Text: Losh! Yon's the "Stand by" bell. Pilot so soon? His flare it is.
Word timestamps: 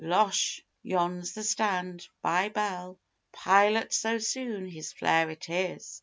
Losh! 0.03 0.61
Yon's 0.81 1.33
the 1.33 1.43
"Stand 1.43 2.07
by" 2.23 2.49
bell. 2.49 2.99
Pilot 3.33 3.93
so 3.93 4.17
soon? 4.17 4.65
His 4.67 4.91
flare 4.93 5.29
it 5.29 5.47
is. 5.47 5.99